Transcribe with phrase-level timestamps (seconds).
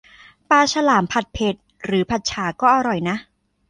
[0.49, 1.55] ปลาฉลาม ผัดเผ็ด
[1.85, 3.15] หรือผัดฉ่าก็อร่อยนะ